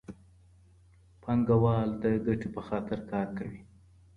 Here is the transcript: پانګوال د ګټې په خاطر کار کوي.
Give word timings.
پانګوال 1.21 1.89
د 2.01 2.03
ګټې 2.25 2.49
په 2.55 2.61
خاطر 2.67 2.99
کار 3.11 3.27
کوي. 3.37 3.61